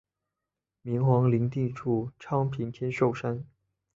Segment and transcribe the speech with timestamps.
[0.81, 3.45] 明皇陵地处昌平天寿山。